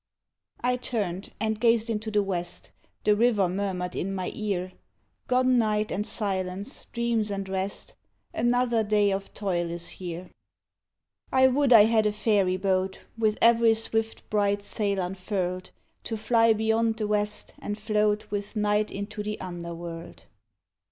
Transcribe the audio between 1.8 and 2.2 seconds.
into